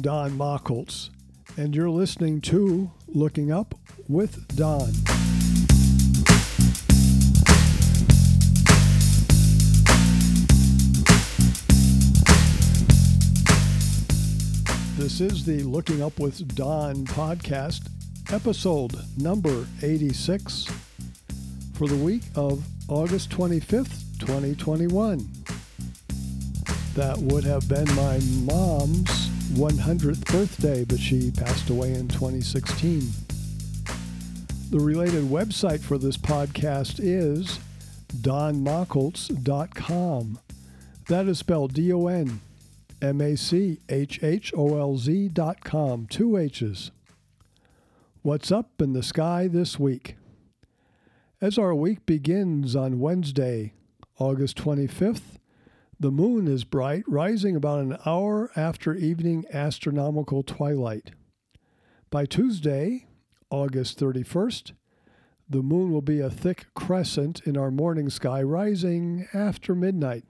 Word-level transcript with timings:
Don 0.00 0.32
Machholz, 0.32 1.10
and 1.56 1.74
you're 1.74 1.90
listening 1.90 2.40
to 2.42 2.90
Looking 3.08 3.50
Up 3.50 3.74
with 4.08 4.56
Don. 4.56 4.92
This 14.96 15.20
is 15.20 15.44
the 15.44 15.62
Looking 15.64 16.02
Up 16.02 16.18
with 16.20 16.54
Don 16.54 17.04
podcast, 17.06 17.88
episode 18.32 18.94
number 19.16 19.66
86 19.82 20.66
for 21.74 21.88
the 21.88 21.96
week 21.96 22.22
of 22.36 22.64
August 22.88 23.30
25th, 23.30 24.18
2021. 24.20 25.28
That 26.94 27.18
would 27.18 27.44
have 27.44 27.68
been 27.68 27.86
my 27.94 28.20
mom's 28.44 29.27
100th 29.54 30.30
birthday, 30.30 30.84
but 30.84 31.00
she 31.00 31.30
passed 31.30 31.70
away 31.70 31.94
in 31.94 32.08
2016. 32.08 33.10
The 34.70 34.78
related 34.78 35.24
website 35.24 35.80
for 35.80 35.96
this 35.96 36.18
podcast 36.18 37.00
is 37.02 37.58
donmachholz.com. 38.18 40.38
That 41.08 41.26
is 41.26 41.38
spelled 41.38 41.72
D 41.72 41.90
O 41.92 42.06
N 42.06 42.40
M 43.00 43.20
A 43.22 43.36
C 43.36 43.78
H 43.88 44.22
H 44.22 44.52
O 44.54 44.78
L 44.78 44.98
Z 44.98 45.28
dot 45.28 45.64
com, 45.64 46.06
two 46.06 46.36
H's. 46.36 46.90
What's 48.20 48.52
up 48.52 48.82
in 48.82 48.92
the 48.92 49.02
sky 49.02 49.48
this 49.48 49.78
week? 49.78 50.16
As 51.40 51.56
our 51.56 51.74
week 51.74 52.04
begins 52.04 52.76
on 52.76 53.00
Wednesday, 53.00 53.72
August 54.18 54.58
25th, 54.58 55.37
the 56.00 56.10
moon 56.12 56.46
is 56.46 56.62
bright, 56.62 57.02
rising 57.08 57.56
about 57.56 57.80
an 57.80 57.96
hour 58.06 58.50
after 58.54 58.94
evening 58.94 59.44
astronomical 59.52 60.44
twilight. 60.44 61.10
By 62.08 62.24
Tuesday, 62.24 63.06
August 63.50 63.98
31st, 63.98 64.72
the 65.48 65.62
moon 65.62 65.90
will 65.90 66.02
be 66.02 66.20
a 66.20 66.30
thick 66.30 66.66
crescent 66.74 67.40
in 67.44 67.56
our 67.56 67.70
morning 67.70 68.10
sky, 68.10 68.42
rising 68.42 69.26
after 69.34 69.74
midnight. 69.74 70.24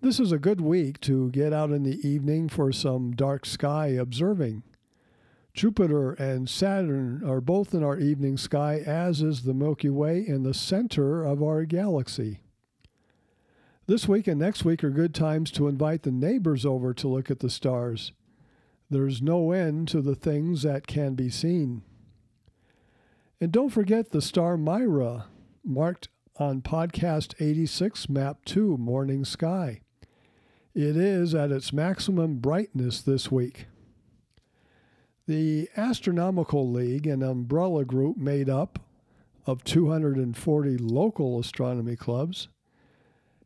This 0.00 0.18
is 0.18 0.32
a 0.32 0.38
good 0.38 0.60
week 0.60 0.98
to 1.02 1.30
get 1.30 1.52
out 1.52 1.70
in 1.70 1.84
the 1.84 2.06
evening 2.06 2.48
for 2.48 2.72
some 2.72 3.12
dark 3.12 3.46
sky 3.46 3.88
observing. 3.88 4.64
Jupiter 5.54 6.14
and 6.14 6.48
Saturn 6.48 7.22
are 7.24 7.40
both 7.40 7.74
in 7.74 7.84
our 7.84 7.98
evening 7.98 8.36
sky, 8.36 8.78
as 8.78 9.22
is 9.22 9.42
the 9.42 9.54
Milky 9.54 9.90
Way 9.90 10.26
in 10.26 10.42
the 10.42 10.54
center 10.54 11.22
of 11.22 11.42
our 11.42 11.64
galaxy. 11.64 12.40
This 13.88 14.06
week 14.06 14.28
and 14.28 14.38
next 14.38 14.64
week 14.64 14.84
are 14.84 14.90
good 14.90 15.12
times 15.12 15.50
to 15.52 15.66
invite 15.66 16.04
the 16.04 16.12
neighbors 16.12 16.64
over 16.64 16.94
to 16.94 17.08
look 17.08 17.32
at 17.32 17.40
the 17.40 17.50
stars. 17.50 18.12
There's 18.88 19.20
no 19.20 19.50
end 19.50 19.88
to 19.88 20.00
the 20.00 20.14
things 20.14 20.62
that 20.62 20.86
can 20.86 21.14
be 21.14 21.28
seen. 21.28 21.82
And 23.40 23.50
don't 23.50 23.70
forget 23.70 24.10
the 24.10 24.22
star 24.22 24.56
Mira, 24.56 25.26
marked 25.64 26.08
on 26.36 26.62
podcast 26.62 27.34
86, 27.40 28.08
map 28.08 28.44
2, 28.44 28.76
morning 28.76 29.24
sky. 29.24 29.80
It 30.76 30.96
is 30.96 31.34
at 31.34 31.50
its 31.50 31.72
maximum 31.72 32.36
brightness 32.36 33.02
this 33.02 33.32
week. 33.32 33.66
The 35.26 35.68
Astronomical 35.76 36.70
League, 36.70 37.08
an 37.08 37.24
umbrella 37.24 37.84
group 37.84 38.16
made 38.16 38.48
up 38.48 38.78
of 39.44 39.64
240 39.64 40.78
local 40.78 41.40
astronomy 41.40 41.96
clubs, 41.96 42.46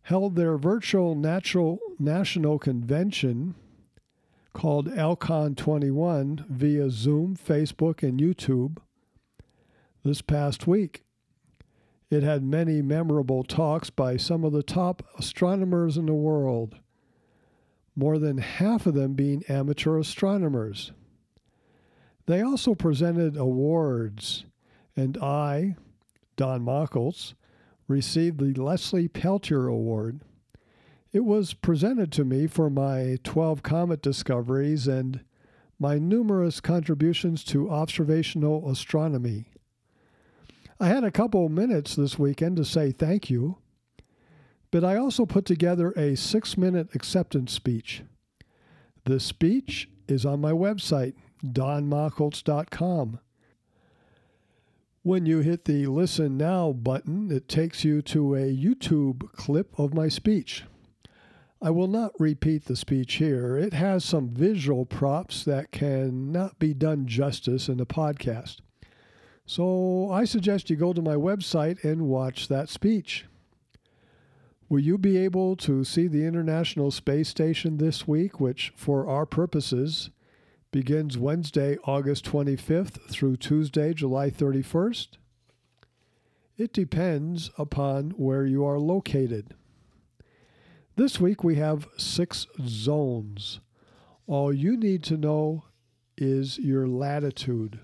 held 0.07 0.37
their 0.37 0.57
virtual 0.57 1.17
natural 1.17 1.81
national 1.99 2.61
convention 2.61 3.57
called 4.53 4.87
ALCon 4.87 5.57
21 5.57 6.47
via 6.49 6.89
Zoom, 6.91 7.37
Facebook, 7.37 8.05
and 8.05 8.21
YouTube 8.21 8.79
this 10.05 10.23
past 10.23 10.65
week. 10.65 11.03
It 12.09 12.23
had 12.23 12.45
many 12.45 12.83
memorable 12.83 13.43
talks 13.43 13.91
by 13.91 14.17
some 14.17 14.45
of 14.45 14.53
the 14.53 14.63
top 14.63 15.03
astronomers 15.19 15.97
in 15.97 16.07
the 16.07 16.15
world, 16.15 16.77
more 17.97 18.17
than 18.17 18.39
half 18.39 18.87
of 18.87 18.95
them 18.95 19.15
being 19.15 19.43
amateur 19.49 19.99
astronomers. 19.99 20.93
They 22.27 22.43
also 22.43 22.77
presented 22.77 23.37
awards, 23.37 24.45
and 24.95 25.19
I, 25.19 25.75
Don 26.37 26.65
Machholz, 26.65 27.35
received 27.89 28.41
the 28.41 28.61
Leslie 28.61 29.09
Peltier 29.09 29.67
Award. 29.67 30.21
It 31.13 31.25
was 31.25 31.55
presented 31.55 32.13
to 32.13 32.25
me 32.25 32.47
for 32.47 32.69
my 32.69 33.19
12 33.25 33.63
comet 33.63 34.03
discoveries 34.03 34.87
and 34.87 35.21
my 35.79 35.99
numerous 35.99 36.61
contributions 36.61 37.45
to 37.45 37.71
observational 37.71 38.71
astronomy. 38.71 39.47
I 40.79 40.89
had 40.89 41.05
a 41.05 41.11
couple 41.11 41.49
minutes 41.49 41.97
this 41.97 42.19
weekend 42.19 42.57
to 42.57 42.65
say 42.65 42.93
thank 42.93 43.31
you, 43.31 43.59
but 44.71 44.85
I 44.85 44.97
also 44.97 45.25
put 45.25 45.47
together 45.47 45.93
a 45.93 46.17
six 46.17 46.59
minute 46.59 46.95
acceptance 46.95 47.53
speech. 47.53 48.03
The 49.05 49.21
speech 49.21 49.89
is 50.09 50.27
on 50.27 50.41
my 50.41 50.53
website, 50.53 51.15
donmachholz.com. 51.45 53.21
When 55.07 55.25
you 55.25 55.39
hit 55.39 55.67
the 55.67 55.87
Listen 55.87 56.37
Now 56.37 56.73
button, 56.73 57.31
it 57.31 57.49
takes 57.49 57.85
you 57.85 58.03
to 58.03 58.35
a 58.35 58.53
YouTube 58.53 59.31
clip 59.35 59.79
of 59.79 59.95
my 59.95 60.09
speech. 60.09 60.65
I 61.63 61.71
will 61.71 61.87
not 61.87 62.19
repeat 62.19 62.65
the 62.65 62.75
speech 62.75 63.15
here. 63.15 63.57
It 63.57 63.73
has 63.73 64.05
some 64.05 64.31
visual 64.31 64.85
props 64.85 65.45
that 65.45 65.71
cannot 65.71 66.59
be 66.59 66.75
done 66.75 67.07
justice 67.07 67.69
in 67.69 67.79
a 67.79 67.87
podcast. 67.87 68.57
So 69.45 70.11
I 70.11 70.25
suggest 70.25 70.71
you 70.71 70.75
go 70.75 70.93
to 70.93 71.01
my 71.01 71.15
website 71.15 71.85
and 71.85 72.09
watch 72.09 72.49
that 72.49 72.69
speech. 72.69 73.27
Will 74.69 74.81
you 74.81 74.99
be 74.99 75.19
able 75.19 75.55
to 75.59 75.85
see 75.85 76.09
the 76.09 76.25
International 76.25 76.91
Space 76.91 77.29
Station 77.29 77.77
this 77.77 78.09
week, 78.09 78.41
which, 78.41 78.73
for 78.75 79.07
our 79.07 79.25
purposes, 79.25 80.11
begins 80.71 81.17
Wednesday, 81.17 81.77
August 81.85 82.25
25th 82.25 83.09
through 83.11 83.37
Tuesday, 83.37 83.95
July 83.95 84.31
31st? 84.31 85.19
It 86.57 86.73
depends 86.73 87.51
upon 87.59 88.11
where 88.11 88.45
you 88.47 88.65
are 88.65 88.79
located. 88.79 89.55
This 90.97 91.21
week 91.21 91.45
we 91.45 91.57
have 91.57 91.89
six 91.99 92.47
zones. 92.67 93.61
All 94.27 94.53
you 94.53 94.77
need 94.77 95.03
to 95.05 95.17
know 95.17 95.65
is 96.17 96.59
your 96.59 96.89
latitude. 96.89 97.79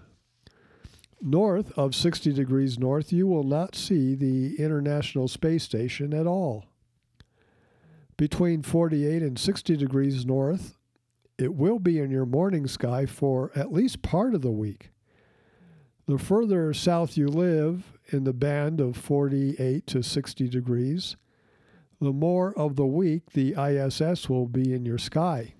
North 1.21 1.71
of 1.79 1.95
60 1.95 2.33
degrees 2.33 2.79
north, 2.79 3.13
you 3.13 3.27
will 3.27 3.45
not 3.45 3.77
see 3.77 4.15
the 4.15 4.57
International 4.57 5.29
Space 5.29 5.63
Station 5.63 6.13
at 6.13 6.27
all. 6.27 6.65
Between 8.17 8.63
48 8.63 9.23
and 9.23 9.39
60 9.39 9.77
degrees 9.77 10.27
north, 10.27 10.77
it 11.43 11.55
will 11.55 11.81
be 11.81 11.99
in 11.99 12.11
your 12.11 12.25
morning 12.25 12.69
sky 12.69 13.05
for 13.05 13.51
at 13.57 13.73
least 13.73 14.01
part 14.01 14.33
of 14.33 14.43
the 14.43 14.51
week. 14.51 14.91
The 16.07 16.19
further 16.19 16.73
south 16.73 17.17
you 17.17 17.27
live 17.27 17.99
in 18.11 18.23
the 18.23 18.33
band 18.33 18.81
of 18.81 18.97
48 18.97 19.87
to 19.89 20.03
60 20.03 20.49
degrees, 20.49 21.17
the 22.01 22.13
more 22.13 22.57
of 22.57 22.77
the 22.77 22.87
week 22.87 23.33
the 23.33 23.55
ISS 23.61 24.29
will 24.29 24.47
be 24.47 24.73
in 24.73 24.87
your 24.87 24.99
sky. 24.99 25.55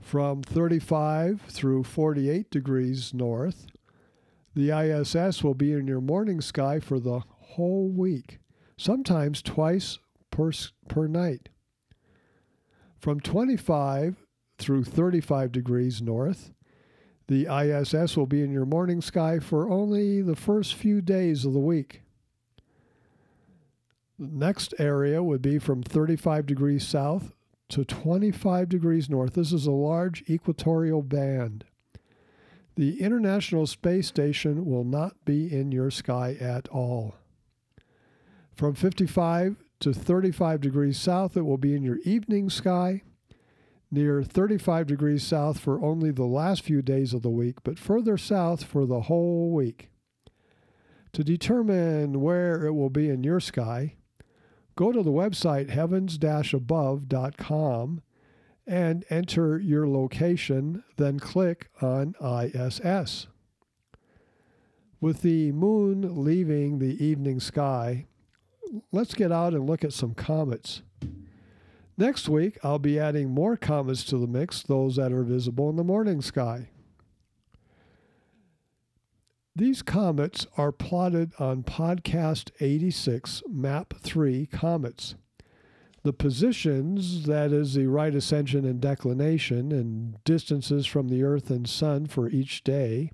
From 0.00 0.42
35 0.42 1.42
through 1.42 1.84
48 1.84 2.50
degrees 2.50 3.14
north, 3.14 3.66
the 4.54 4.70
ISS 4.70 5.44
will 5.44 5.54
be 5.54 5.72
in 5.72 5.86
your 5.86 6.00
morning 6.00 6.40
sky 6.40 6.80
for 6.80 6.98
the 6.98 7.20
whole 7.40 7.88
week, 7.88 8.40
sometimes 8.76 9.40
twice 9.40 9.98
per, 10.30 10.50
per 10.88 11.06
night. 11.06 11.48
From 12.98 13.20
25 13.20 14.16
through 14.58 14.84
35 14.84 15.52
degrees 15.52 16.02
north, 16.02 16.52
the 17.28 17.46
ISS 17.46 18.16
will 18.16 18.26
be 18.26 18.42
in 18.42 18.52
your 18.52 18.64
morning 18.64 19.00
sky 19.00 19.38
for 19.38 19.70
only 19.70 20.22
the 20.22 20.36
first 20.36 20.74
few 20.74 21.00
days 21.00 21.44
of 21.44 21.52
the 21.52 21.58
week. 21.58 22.02
The 24.18 24.28
next 24.28 24.74
area 24.78 25.22
would 25.22 25.42
be 25.42 25.58
from 25.58 25.82
35 25.82 26.46
degrees 26.46 26.86
south 26.86 27.32
to 27.68 27.84
25 27.84 28.68
degrees 28.68 29.10
north. 29.10 29.34
This 29.34 29.52
is 29.52 29.66
a 29.66 29.72
large 29.72 30.22
equatorial 30.28 31.02
band. 31.02 31.64
The 32.76 33.00
International 33.00 33.66
Space 33.66 34.06
Station 34.06 34.64
will 34.66 34.84
not 34.84 35.24
be 35.24 35.52
in 35.52 35.72
your 35.72 35.90
sky 35.90 36.36
at 36.40 36.68
all. 36.68 37.16
From 38.54 38.74
55 38.74 39.56
to 39.80 39.92
35 39.92 40.60
degrees 40.60 40.98
south, 40.98 41.36
it 41.36 41.42
will 41.42 41.58
be 41.58 41.74
in 41.74 41.82
your 41.82 41.98
evening 42.04 42.48
sky, 42.50 43.02
near 43.90 44.22
35 44.22 44.86
degrees 44.86 45.22
south 45.22 45.58
for 45.58 45.82
only 45.82 46.10
the 46.10 46.24
last 46.24 46.62
few 46.62 46.82
days 46.82 47.12
of 47.12 47.22
the 47.22 47.30
week, 47.30 47.56
but 47.62 47.78
further 47.78 48.16
south 48.16 48.64
for 48.64 48.86
the 48.86 49.02
whole 49.02 49.52
week. 49.52 49.90
To 51.12 51.24
determine 51.24 52.20
where 52.20 52.66
it 52.66 52.72
will 52.72 52.90
be 52.90 53.08
in 53.08 53.22
your 53.22 53.40
sky, 53.40 53.96
go 54.74 54.92
to 54.92 55.02
the 55.02 55.10
website 55.10 55.70
heavens 55.70 56.18
above.com 56.22 58.02
and 58.66 59.04
enter 59.08 59.58
your 59.58 59.88
location, 59.88 60.82
then 60.96 61.18
click 61.18 61.70
on 61.80 62.14
ISS. 62.20 63.28
With 65.00 65.22
the 65.22 65.52
moon 65.52 66.24
leaving 66.24 66.78
the 66.78 67.02
evening 67.02 67.38
sky, 67.38 68.06
let's 68.92 69.14
get 69.14 69.32
out 69.32 69.54
and 69.54 69.68
look 69.68 69.84
at 69.84 69.92
some 69.92 70.14
comets. 70.14 70.82
Next 71.98 72.28
week, 72.28 72.58
I'll 72.62 72.78
be 72.78 72.98
adding 72.98 73.30
more 73.30 73.56
comets 73.56 74.04
to 74.04 74.18
the 74.18 74.26
mix, 74.26 74.62
those 74.62 74.96
that 74.96 75.12
are 75.12 75.22
visible 75.22 75.70
in 75.70 75.76
the 75.76 75.84
morning 75.84 76.20
sky. 76.20 76.68
These 79.54 79.80
comets 79.80 80.46
are 80.58 80.72
plotted 80.72 81.32
on 81.38 81.62
Podcast 81.62 82.50
86, 82.60 83.42
Map 83.48 83.94
3 84.02 84.44
Comets. 84.46 85.14
The 86.02 86.12
positions, 86.12 87.24
that 87.24 87.52
is, 87.52 87.72
the 87.72 87.86
right 87.86 88.14
ascension 88.14 88.66
and 88.66 88.82
declination, 88.82 89.72
and 89.72 90.22
distances 90.24 90.84
from 90.84 91.08
the 91.08 91.24
Earth 91.24 91.48
and 91.48 91.66
Sun 91.66 92.08
for 92.08 92.28
each 92.28 92.64
day, 92.64 93.10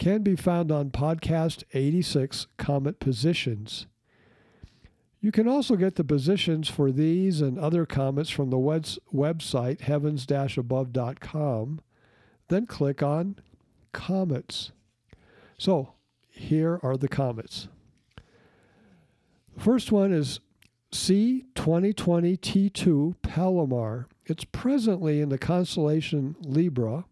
can 0.00 0.22
be 0.22 0.34
found 0.34 0.72
on 0.72 0.90
Podcast 0.90 1.62
86 1.72 2.48
Comet 2.56 2.98
Positions. 2.98 3.86
You 5.26 5.32
can 5.32 5.48
also 5.48 5.74
get 5.74 5.96
the 5.96 6.04
positions 6.04 6.68
for 6.68 6.92
these 6.92 7.40
and 7.40 7.58
other 7.58 7.84
comets 7.84 8.30
from 8.30 8.50
the 8.50 8.58
website 8.58 9.80
heavens 9.80 10.24
above.com. 10.30 11.80
Then 12.46 12.66
click 12.66 13.02
on 13.02 13.40
Comets. 13.92 14.70
So 15.58 15.94
here 16.28 16.78
are 16.80 16.96
the 16.96 17.08
comets. 17.08 17.66
The 19.56 19.64
first 19.64 19.90
one 19.90 20.12
is 20.12 20.38
C2020T2 20.92 23.16
Palomar. 23.22 24.06
It's 24.26 24.44
presently 24.44 25.20
in 25.20 25.30
the 25.30 25.38
constellation 25.38 26.36
Libra 26.40 27.04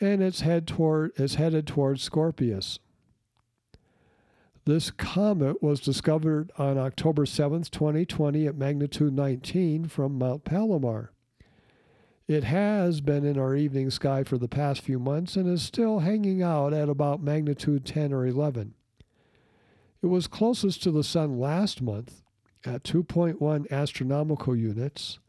and 0.00 0.22
it's 0.22 0.42
head 0.42 0.68
toward 0.68 1.10
is 1.18 1.34
headed 1.34 1.66
towards 1.66 2.04
Scorpius. 2.04 2.78
This 4.66 4.90
comet 4.90 5.62
was 5.62 5.78
discovered 5.78 6.50
on 6.58 6.76
October 6.76 7.24
7, 7.24 7.62
2020 7.62 8.48
at 8.48 8.56
magnitude 8.56 9.12
19 9.12 9.86
from 9.86 10.18
Mount 10.18 10.42
Palomar. 10.42 11.12
It 12.26 12.42
has 12.42 13.00
been 13.00 13.24
in 13.24 13.38
our 13.38 13.54
evening 13.54 13.90
sky 13.90 14.24
for 14.24 14.38
the 14.38 14.48
past 14.48 14.80
few 14.80 14.98
months 14.98 15.36
and 15.36 15.48
is 15.48 15.62
still 15.62 16.00
hanging 16.00 16.42
out 16.42 16.72
at 16.72 16.88
about 16.88 17.22
magnitude 17.22 17.86
10 17.86 18.12
or 18.12 18.26
11. 18.26 18.74
It 20.02 20.08
was 20.08 20.26
closest 20.26 20.82
to 20.82 20.90
the 20.90 21.04
Sun 21.04 21.38
last 21.38 21.80
month 21.80 22.22
at 22.64 22.82
2.1 22.82 23.70
astronomical 23.70 24.56
units, 24.56 25.20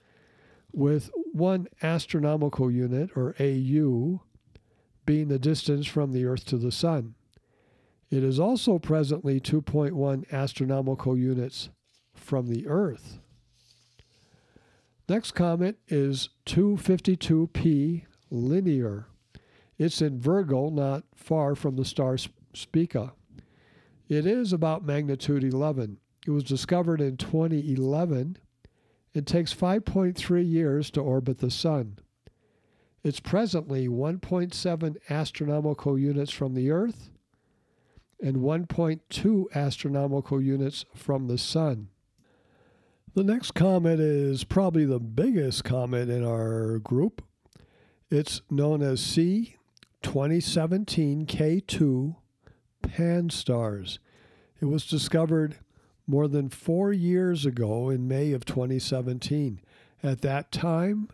with 0.74 1.12
one 1.31 1.68
astronomical 1.83 2.72
unit, 2.72 3.12
or 3.16 3.36
AU, 3.40 4.19
being 5.06 5.28
the 5.28 5.38
distance 5.38 5.86
from 5.86 6.12
the 6.12 6.25
Earth 6.25 6.44
to 6.45 6.57
the 6.57 6.72
Sun. 6.72 7.13
It 8.09 8.24
is 8.24 8.39
also 8.39 8.80
presently 8.80 9.39
2.1 9.39 10.31
astronomical 10.31 11.18
units 11.18 11.69
from 12.13 12.48
the 12.48 12.68
Earth. 12.68 13.19
Next 15.09 15.31
comet 15.31 15.77
is 15.88 16.30
252P 16.45 18.06
Linear. 18.30 19.07
It's 19.77 20.01
in 20.01 20.19
Virgo, 20.19 20.69
not 20.69 21.04
far 21.15 21.56
from 21.56 21.75
the 21.75 21.86
star 21.86 22.18
Spica. 22.54 23.13
It 24.09 24.25
is 24.25 24.54
about 24.54 24.86
magnitude 24.86 25.44
11. 25.44 25.98
It 26.25 26.31
was 26.31 26.44
discovered 26.44 27.01
in 27.01 27.18
2011. 27.18 28.38
It 29.13 29.25
takes 29.25 29.54
5.3 29.54 30.50
years 30.50 30.92
to 30.92 31.01
orbit 31.01 31.39
the 31.39 31.51
Sun. 31.51 32.00
It's 33.04 33.19
presently 33.19 33.88
1.7 33.88 34.98
astronomical 35.09 35.98
units 35.98 36.31
from 36.31 36.54
the 36.54 36.71
Earth 36.71 37.09
and 38.22 38.38
1.2 38.38 39.46
astronomical 39.54 40.42
units 40.42 40.86
from 40.96 41.28
the 41.28 41.38
Sun. 41.38 41.90
The 43.14 43.24
next 43.24 43.52
comet 43.52 44.00
is 44.00 44.44
probably 44.44 44.86
the 44.86 45.00
biggest 45.00 45.64
comet 45.64 46.10
in 46.10 46.24
our 46.24 46.80
group. 46.80 47.24
It's 48.10 48.42
known 48.50 48.81
as 48.81 49.02
C 49.02 49.56
2017 50.04 51.25
K2 51.25 52.16
Pan-STARRS. 52.81 54.00
It 54.62 54.66
was 54.66 54.86
discovered 54.86 55.58
more 56.06 56.28
than 56.28 56.50
four 56.50 56.94
years 56.94 57.46
ago 57.46 57.90
in 57.90 58.08
May 58.08 58.31
of 58.31 58.46
2017. 58.46 59.60
At 60.04 60.22
that 60.22 60.52
time, 60.52 61.10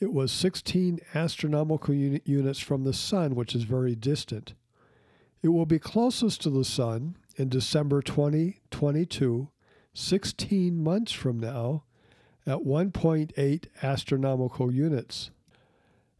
it 0.00 0.12
was 0.12 0.32
16 0.32 1.00
astronomical 1.14 1.94
units 1.94 2.58
from 2.58 2.84
the 2.84 2.92
Sun, 2.92 3.34
which 3.34 3.54
is 3.54 3.64
very 3.64 3.94
distant. 3.94 4.54
It 5.44 5.52
will 5.52 5.66
be 5.66 5.78
closest 5.78 6.40
to 6.40 6.50
the 6.50 6.64
Sun 6.64 7.18
in 7.36 7.50
December 7.50 8.00
2022 8.00 9.50
16 9.92 10.82
months 10.82 11.12
from 11.12 11.38
now 11.38 11.84
at 12.46 12.60
1.8 12.60 13.64
astronomical 13.82 14.72
units. 14.72 15.30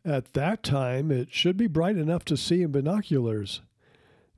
At 0.04 0.34
that 0.34 0.62
time, 0.62 1.10
it 1.10 1.32
should 1.32 1.56
be 1.56 1.66
bright 1.66 1.96
enough 1.96 2.26
to 2.26 2.36
see 2.36 2.60
in 2.60 2.70
binoculars. 2.70 3.62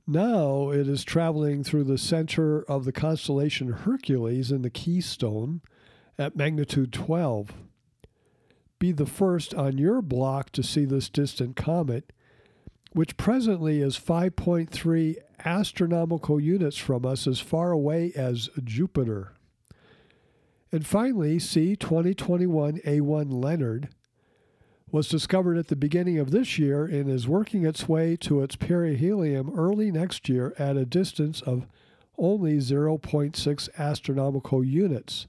Now 0.07 0.69
it 0.69 0.87
is 0.87 1.03
traveling 1.03 1.65
through 1.65 1.83
the 1.83 1.97
center 1.97 2.61
of 2.61 2.85
the 2.85 2.93
constellation 2.93 3.73
Hercules 3.73 4.53
in 4.53 4.61
the 4.61 4.69
Keystone 4.69 5.59
at 6.17 6.37
magnitude 6.37 6.93
12. 6.93 7.51
Be 8.79 8.93
the 8.93 9.05
first 9.05 9.53
on 9.53 9.77
your 9.77 10.01
block 10.01 10.51
to 10.51 10.63
see 10.63 10.85
this 10.85 11.09
distant 11.09 11.57
comet, 11.57 12.13
which 12.97 13.15
presently 13.15 13.79
is 13.79 13.95
5.3 13.95 15.17
astronomical 15.45 16.39
units 16.39 16.77
from 16.77 17.05
us 17.05 17.27
as 17.27 17.39
far 17.39 17.69
away 17.69 18.11
as 18.15 18.49
Jupiter. 18.63 19.33
And 20.71 20.83
finally, 20.83 21.37
C 21.37 21.75
2021 21.75 22.79
A1 22.79 23.43
Leonard 23.43 23.89
was 24.89 25.07
discovered 25.07 25.59
at 25.59 25.67
the 25.67 25.75
beginning 25.75 26.17
of 26.17 26.31
this 26.31 26.57
year 26.57 26.85
and 26.85 27.07
is 27.07 27.27
working 27.27 27.67
its 27.67 27.87
way 27.87 28.15
to 28.15 28.41
its 28.41 28.55
perihelion 28.55 29.55
early 29.55 29.91
next 29.91 30.27
year 30.27 30.55
at 30.57 30.75
a 30.75 30.83
distance 30.83 31.39
of 31.41 31.67
only 32.17 32.57
0.6 32.57 33.69
astronomical 33.77 34.63
units. 34.63 35.27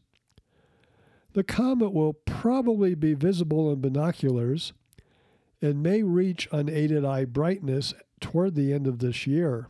The 1.35 1.45
comet 1.45 1.93
will 1.93 2.15
probably 2.15 2.95
be 2.95 3.13
visible 3.13 3.71
in 3.71 3.83
binoculars 3.83 4.73
and 5.61 5.83
may 5.83 6.03
reach 6.03 6.49
unaided 6.53 7.05
eye 7.05 7.25
brightness 7.25 7.95
toward 8.21 8.55
the 8.55 8.73
end 8.73 8.87
of 8.87 8.99
this 8.99 9.27
year. 9.27 9.69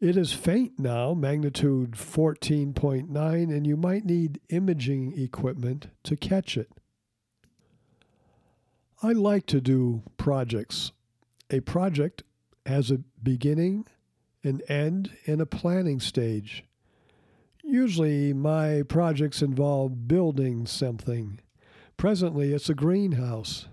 It 0.00 0.16
is 0.16 0.32
faint 0.32 0.80
now, 0.80 1.14
magnitude 1.14 1.92
14.9, 1.92 3.08
and 3.56 3.66
you 3.66 3.76
might 3.76 4.04
need 4.04 4.40
imaging 4.48 5.16
equipment 5.16 5.88
to 6.02 6.16
catch 6.16 6.56
it. 6.56 6.70
I 9.00 9.12
like 9.12 9.46
to 9.46 9.60
do 9.60 10.02
projects. 10.16 10.92
A 11.50 11.60
project 11.60 12.24
has 12.66 12.90
a 12.90 13.00
beginning, 13.22 13.86
an 14.42 14.60
end, 14.68 15.16
and 15.26 15.40
a 15.40 15.46
planning 15.46 16.00
stage. 16.00 16.64
Usually, 17.62 18.32
my 18.32 18.82
projects 18.82 19.40
involve 19.40 20.08
building 20.08 20.66
something. 20.66 21.40
Presently, 21.96 22.52
it's 22.52 22.68
a 22.68 22.74
greenhouse. 22.74 23.68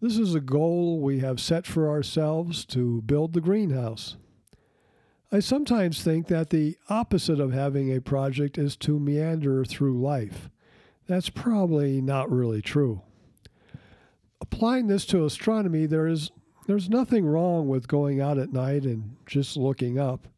This 0.00 0.16
is 0.16 0.32
a 0.32 0.40
goal 0.40 1.00
we 1.00 1.18
have 1.18 1.40
set 1.40 1.66
for 1.66 1.88
ourselves 1.88 2.64
to 2.66 3.02
build 3.02 3.32
the 3.32 3.40
greenhouse. 3.40 4.16
I 5.32 5.40
sometimes 5.40 6.02
think 6.02 6.28
that 6.28 6.50
the 6.50 6.78
opposite 6.88 7.40
of 7.40 7.52
having 7.52 7.94
a 7.94 8.00
project 8.00 8.58
is 8.58 8.76
to 8.76 9.00
meander 9.00 9.64
through 9.64 10.00
life. 10.00 10.50
That's 11.08 11.30
probably 11.30 12.00
not 12.00 12.30
really 12.30 12.62
true. 12.62 13.02
Applying 14.40 14.86
this 14.86 15.04
to 15.06 15.24
astronomy, 15.24 15.86
there 15.86 16.06
is 16.06 16.30
there's 16.68 16.88
nothing 16.88 17.26
wrong 17.26 17.66
with 17.66 17.88
going 17.88 18.20
out 18.20 18.38
at 18.38 18.52
night 18.52 18.84
and 18.84 19.16
just 19.26 19.56
looking 19.56 19.98
up. 19.98 20.28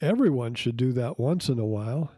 Everyone 0.00 0.54
should 0.54 0.76
do 0.76 0.92
that 0.92 1.18
once 1.18 1.48
in 1.48 1.58
a 1.58 1.64
while. 1.64 2.12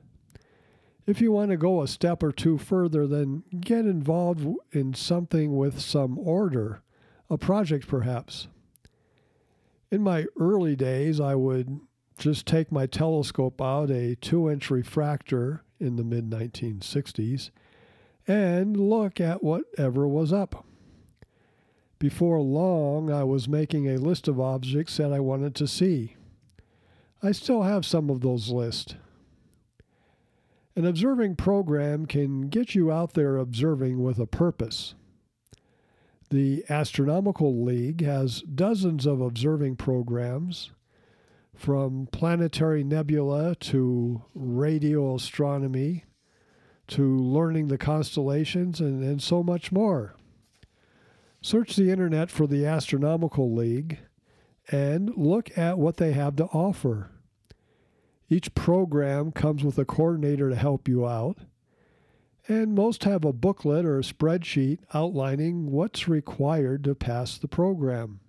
If 1.08 1.22
you 1.22 1.32
want 1.32 1.52
to 1.52 1.56
go 1.56 1.80
a 1.80 1.88
step 1.88 2.22
or 2.22 2.32
two 2.32 2.58
further, 2.58 3.06
then 3.06 3.42
get 3.58 3.86
involved 3.86 4.46
in 4.72 4.92
something 4.92 5.56
with 5.56 5.80
some 5.80 6.18
order, 6.18 6.82
a 7.30 7.38
project 7.38 7.88
perhaps. 7.88 8.48
In 9.90 10.02
my 10.02 10.26
early 10.38 10.76
days, 10.76 11.18
I 11.18 11.34
would 11.34 11.80
just 12.18 12.44
take 12.44 12.70
my 12.70 12.84
telescope 12.84 13.58
out, 13.62 13.90
a 13.90 14.16
two 14.16 14.50
inch 14.50 14.70
refractor 14.70 15.62
in 15.80 15.96
the 15.96 16.04
mid 16.04 16.28
1960s, 16.28 17.48
and 18.26 18.76
look 18.76 19.18
at 19.18 19.42
whatever 19.42 20.06
was 20.06 20.30
up. 20.30 20.66
Before 21.98 22.38
long, 22.38 23.10
I 23.10 23.24
was 23.24 23.48
making 23.48 23.88
a 23.88 23.96
list 23.96 24.28
of 24.28 24.38
objects 24.38 24.98
that 24.98 25.14
I 25.14 25.20
wanted 25.20 25.54
to 25.54 25.66
see. 25.66 26.16
I 27.22 27.32
still 27.32 27.62
have 27.62 27.86
some 27.86 28.10
of 28.10 28.20
those 28.20 28.50
lists. 28.50 28.94
An 30.78 30.86
observing 30.86 31.34
program 31.34 32.06
can 32.06 32.42
get 32.42 32.76
you 32.76 32.92
out 32.92 33.14
there 33.14 33.36
observing 33.36 34.00
with 34.00 34.20
a 34.20 34.28
purpose. 34.28 34.94
The 36.30 36.64
Astronomical 36.70 37.64
League 37.64 38.00
has 38.02 38.42
dozens 38.42 39.04
of 39.04 39.20
observing 39.20 39.74
programs, 39.74 40.70
from 41.52 42.06
planetary 42.12 42.84
nebula 42.84 43.56
to 43.56 44.22
radio 44.36 45.16
astronomy 45.16 46.04
to 46.86 47.18
learning 47.18 47.66
the 47.66 47.76
constellations 47.76 48.78
and, 48.78 49.02
and 49.02 49.20
so 49.20 49.42
much 49.42 49.72
more. 49.72 50.14
Search 51.42 51.74
the 51.74 51.90
internet 51.90 52.30
for 52.30 52.46
the 52.46 52.64
Astronomical 52.64 53.52
League 53.52 53.98
and 54.70 55.10
look 55.16 55.58
at 55.58 55.76
what 55.76 55.96
they 55.96 56.12
have 56.12 56.36
to 56.36 56.44
offer. 56.44 57.10
Each 58.30 58.54
program 58.54 59.32
comes 59.32 59.64
with 59.64 59.78
a 59.78 59.84
coordinator 59.84 60.50
to 60.50 60.56
help 60.56 60.86
you 60.86 61.06
out, 61.06 61.38
and 62.46 62.74
most 62.74 63.04
have 63.04 63.24
a 63.24 63.32
booklet 63.32 63.84
or 63.84 63.98
a 63.98 64.02
spreadsheet 64.02 64.78
outlining 64.92 65.70
what's 65.70 66.08
required 66.08 66.84
to 66.84 66.94
pass 66.94 67.38
the 67.38 67.48
program. 67.48 68.20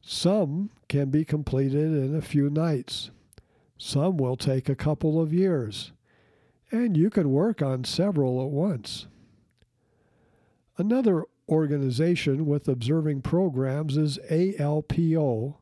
Some 0.00 0.70
can 0.88 1.10
be 1.10 1.24
completed 1.24 1.92
in 1.92 2.14
a 2.16 2.22
few 2.22 2.48
nights. 2.48 3.10
Some 3.76 4.16
will 4.16 4.36
take 4.36 4.68
a 4.68 4.74
couple 4.74 5.20
of 5.20 5.32
years, 5.32 5.92
and 6.70 6.96
you 6.96 7.10
can 7.10 7.30
work 7.30 7.60
on 7.60 7.84
several 7.84 8.42
at 8.42 8.50
once. 8.50 9.06
Another 10.78 11.24
organization 11.48 12.46
with 12.46 12.68
observing 12.68 13.22
programs 13.22 13.96
is 13.96 14.18
ALPO, 14.30 15.56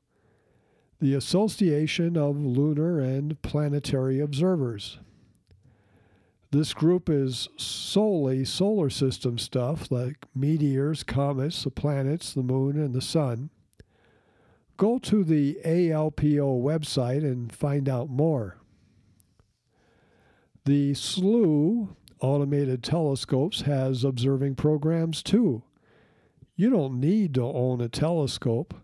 the 1.00 1.14
Association 1.14 2.16
of 2.16 2.36
Lunar 2.38 3.00
and 3.00 3.40
Planetary 3.42 4.20
Observers. 4.20 4.98
This 6.52 6.72
group 6.72 7.10
is 7.10 7.48
solely 7.58 8.44
solar 8.44 8.88
system 8.88 9.36
stuff 9.36 9.90
like 9.90 10.24
meteors, 10.34 11.02
comets, 11.02 11.64
the 11.64 11.70
planets, 11.70 12.32
the 12.32 12.42
moon, 12.42 12.78
and 12.78 12.94
the 12.94 13.02
sun. 13.02 13.50
Go 14.76 14.98
to 15.00 15.24
the 15.24 15.58
ALPO 15.64 16.62
website 16.62 17.24
and 17.24 17.52
find 17.52 17.88
out 17.88 18.08
more. 18.08 18.58
The 20.64 20.92
SLOOH 20.92 21.94
automated 22.20 22.82
telescopes 22.82 23.62
has 23.62 24.04
observing 24.04 24.54
programs 24.54 25.22
too. 25.22 25.62
You 26.56 26.70
don't 26.70 27.00
need 27.00 27.34
to 27.34 27.42
own 27.42 27.80
a 27.80 27.88
telescope. 27.88 28.74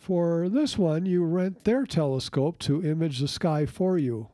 For 0.00 0.48
this 0.48 0.78
one, 0.78 1.04
you 1.04 1.24
rent 1.24 1.64
their 1.64 1.84
telescope 1.84 2.58
to 2.60 2.82
image 2.82 3.18
the 3.18 3.28
sky 3.28 3.66
for 3.66 3.98
you. 3.98 4.28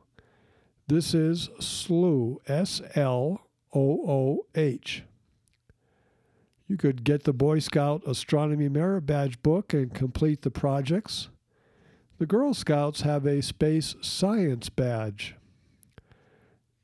This 0.87 1.13
is 1.13 1.49
SLOOH, 1.59 2.37
S 2.47 2.81
L 2.95 3.41
O 3.75 3.81
O 4.09 4.45
H. 4.55 5.03
You 6.69 6.77
could 6.77 7.03
get 7.03 7.25
the 7.25 7.33
Boy 7.33 7.59
Scout 7.59 8.01
Astronomy 8.07 8.69
Merit 8.69 9.05
Badge 9.05 9.41
book 9.41 9.73
and 9.73 9.93
complete 9.93 10.43
the 10.43 10.49
projects. 10.49 11.27
The 12.17 12.25
Girl 12.25 12.53
Scouts 12.53 13.01
have 13.01 13.25
a 13.25 13.41
Space 13.41 13.95
Science 14.01 14.69
Badge. 14.69 15.35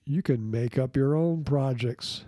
You 0.03 0.21
can 0.21 0.51
make 0.51 0.77
up 0.77 0.97
your 0.97 1.15
own 1.15 1.45
projects 1.45 2.25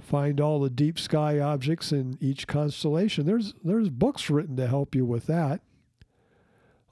find 0.00 0.40
all 0.40 0.60
the 0.60 0.70
deep 0.70 0.98
sky 0.98 1.40
objects 1.40 1.92
in 1.92 2.16
each 2.20 2.46
constellation. 2.46 3.26
There's 3.26 3.54
there's 3.62 3.88
books 3.88 4.30
written 4.30 4.56
to 4.56 4.66
help 4.66 4.94
you 4.94 5.04
with 5.04 5.26
that. 5.26 5.60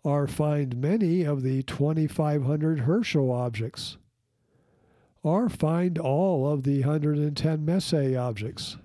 Or 0.03 0.27
find 0.27 0.77
many 0.77 1.23
of 1.23 1.43
the 1.43 1.63
2500 1.63 2.81
Herschel 2.81 3.33
objects. 3.33 3.97
Or 5.23 5.49
find 5.49 5.99
all 5.99 6.51
of 6.51 6.65
the 6.65 6.81
110 6.81 7.65
Messier 7.65 8.19
objects. 8.19 8.77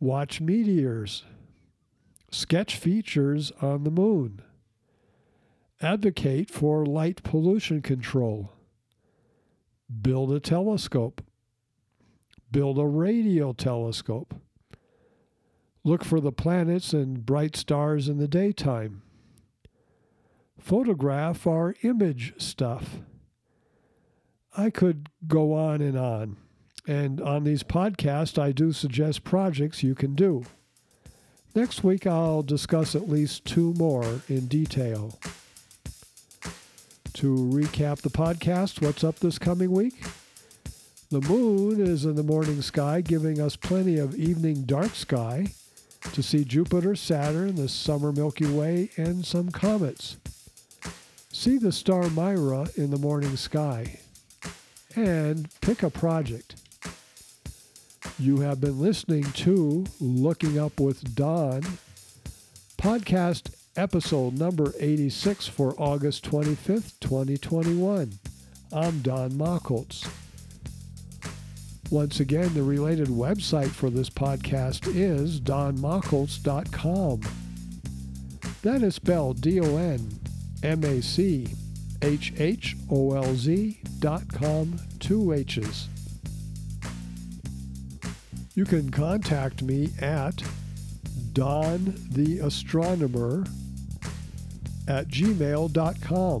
Watch 0.00 0.40
meteors. 0.40 1.24
Sketch 2.32 2.76
features 2.76 3.52
on 3.62 3.84
the 3.84 3.90
moon. 3.90 4.42
Advocate 5.80 6.50
for 6.50 6.84
light 6.84 7.22
pollution 7.22 7.80
control. 7.82 8.52
Build 10.02 10.32
a 10.32 10.40
telescope 10.40 11.22
build 12.50 12.78
a 12.78 12.86
radio 12.86 13.52
telescope. 13.52 14.34
Look 15.84 16.04
for 16.04 16.20
the 16.20 16.32
planets 16.32 16.92
and 16.92 17.24
bright 17.24 17.54
stars 17.54 18.08
in 18.08 18.18
the 18.18 18.28
daytime. 18.28 19.02
Photograph 20.58 21.46
our 21.46 21.76
image 21.82 22.34
stuff. 22.38 22.96
I 24.56 24.70
could 24.70 25.10
go 25.28 25.52
on 25.52 25.80
and 25.80 25.96
on. 25.96 26.38
And 26.88 27.20
on 27.20 27.44
these 27.44 27.62
podcasts, 27.62 28.38
I 28.38 28.52
do 28.52 28.72
suggest 28.72 29.24
projects 29.24 29.82
you 29.82 29.94
can 29.94 30.14
do. 30.14 30.44
Next 31.54 31.82
week, 31.82 32.06
I'll 32.06 32.42
discuss 32.42 32.94
at 32.94 33.08
least 33.08 33.44
two 33.44 33.72
more 33.74 34.22
in 34.28 34.46
detail. 34.46 35.18
To 37.14 37.34
recap 37.34 38.02
the 38.02 38.10
podcast, 38.10 38.82
what's 38.82 39.02
up 39.02 39.20
this 39.20 39.38
coming 39.38 39.70
week? 39.70 40.02
The 41.08 41.20
moon 41.20 41.80
is 41.80 42.04
in 42.04 42.16
the 42.16 42.24
morning 42.24 42.60
sky, 42.62 43.00
giving 43.00 43.40
us 43.40 43.54
plenty 43.54 43.96
of 43.96 44.16
evening 44.16 44.62
dark 44.62 44.96
sky 44.96 45.52
to 46.12 46.20
see 46.20 46.44
Jupiter, 46.44 46.96
Saturn, 46.96 47.54
the 47.54 47.68
summer 47.68 48.10
Milky 48.10 48.46
Way, 48.46 48.90
and 48.96 49.24
some 49.24 49.52
comets. 49.52 50.16
See 51.30 51.58
the 51.58 51.70
star 51.70 52.10
Mira 52.10 52.66
in 52.76 52.90
the 52.90 52.98
morning 52.98 53.36
sky 53.36 54.00
and 54.96 55.48
pick 55.60 55.84
a 55.84 55.90
project. 55.90 56.56
You 58.18 58.40
have 58.40 58.60
been 58.60 58.80
listening 58.80 59.22
to 59.22 59.86
Looking 60.00 60.58
Up 60.58 60.80
with 60.80 61.14
Don, 61.14 61.62
podcast 62.78 63.54
episode 63.76 64.36
number 64.36 64.72
86 64.80 65.46
for 65.46 65.72
August 65.78 66.28
25th, 66.28 66.98
2021. 66.98 68.18
I'm 68.72 69.00
Don 69.02 69.30
Machholz. 69.30 70.08
Once 71.90 72.18
again, 72.18 72.52
the 72.54 72.62
related 72.62 73.06
website 73.06 73.68
for 73.68 73.90
this 73.90 74.10
podcast 74.10 74.92
is 74.94 75.40
donmachholz.com. 75.40 77.20
That 78.62 78.82
is 78.82 78.96
spelled 78.96 79.40
D 79.40 79.60
O 79.60 79.76
N 79.76 80.18
M 80.64 80.82
A 80.82 81.00
C 81.00 81.46
H 82.02 82.32
H 82.38 82.76
O 82.90 83.12
L 83.12 83.34
Z 83.36 83.78
dot 84.00 84.26
com, 84.28 84.80
two 84.98 85.32
H's. 85.32 85.88
You 88.54 88.64
can 88.64 88.90
contact 88.90 89.62
me 89.62 89.90
at 90.00 90.42
Don 91.34 91.94
the 92.10 92.40
Astronomer 92.40 93.46
at 94.88 95.06
gmail.com. 95.08 96.40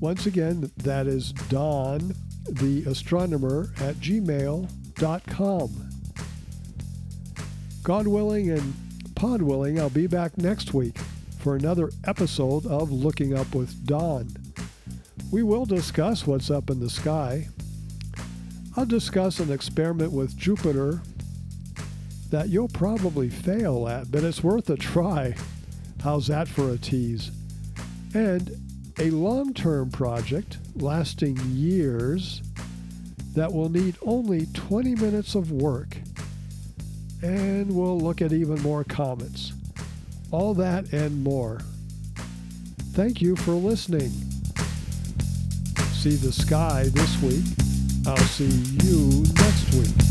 Once 0.00 0.24
again, 0.24 0.70
that 0.78 1.06
is 1.06 1.32
Don 1.32 2.14
the 2.54 2.84
astronomer 2.86 3.70
at 3.80 3.96
gmail.com. 3.96 5.88
God 7.82 8.06
willing 8.06 8.50
and 8.50 8.74
pod 9.14 9.42
willing, 9.42 9.80
I'll 9.80 9.90
be 9.90 10.06
back 10.06 10.36
next 10.38 10.74
week 10.74 10.98
for 11.38 11.56
another 11.56 11.90
episode 12.04 12.66
of 12.66 12.92
Looking 12.92 13.36
Up 13.36 13.54
with 13.54 13.86
Don. 13.86 14.28
We 15.30 15.42
will 15.42 15.64
discuss 15.64 16.26
what's 16.26 16.50
up 16.50 16.70
in 16.70 16.80
the 16.80 16.90
sky. 16.90 17.48
I'll 18.76 18.86
discuss 18.86 19.40
an 19.40 19.52
experiment 19.52 20.12
with 20.12 20.36
Jupiter 20.36 21.00
that 22.30 22.48
you'll 22.48 22.68
probably 22.68 23.28
fail 23.28 23.88
at, 23.88 24.10
but 24.10 24.24
it's 24.24 24.42
worth 24.42 24.70
a 24.70 24.76
try. 24.76 25.34
How's 26.02 26.28
that 26.28 26.48
for 26.48 26.70
a 26.70 26.78
tease? 26.78 27.30
And 28.14 28.50
a 28.98 29.10
long 29.10 29.54
term 29.54 29.90
project 29.90 30.58
lasting 30.74 31.38
years 31.50 32.42
that 33.34 33.52
will 33.52 33.68
need 33.68 33.96
only 34.02 34.46
20 34.54 34.94
minutes 34.96 35.34
of 35.34 35.52
work. 35.52 35.96
And 37.22 37.74
we'll 37.74 37.98
look 37.98 38.22
at 38.22 38.32
even 38.32 38.60
more 38.62 38.84
comets. 38.84 39.52
All 40.30 40.54
that 40.54 40.92
and 40.92 41.22
more. 41.22 41.60
Thank 42.92 43.20
you 43.20 43.36
for 43.36 43.52
listening. 43.52 44.10
See 45.92 46.16
the 46.16 46.32
sky 46.32 46.84
this 46.92 47.22
week. 47.22 47.44
I'll 48.06 48.16
see 48.16 48.46
you 48.84 49.24
next 49.34 49.74
week. 49.74 50.09